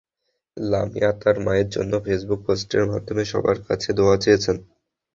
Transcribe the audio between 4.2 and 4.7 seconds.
চেয়েছেন।